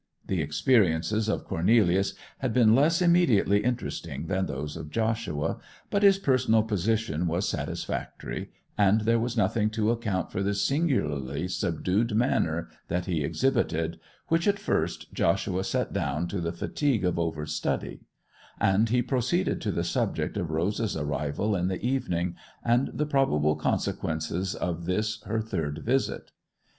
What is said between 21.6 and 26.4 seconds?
the evening, and the probable consequences of this her third visit.